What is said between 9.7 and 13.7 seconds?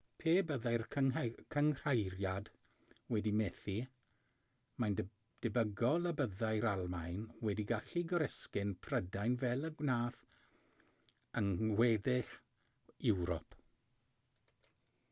y gwnaeth yng ngweddill ewrop